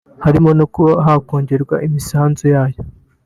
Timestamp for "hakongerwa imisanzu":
1.05-2.43